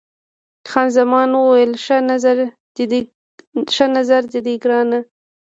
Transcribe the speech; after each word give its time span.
خان 0.69 0.87
زمان 0.97 1.29
وویل، 1.33 1.71
ښه 3.77 3.87
نظر 3.97 4.19
دی 4.45 4.55
ګرانه. 4.63 4.99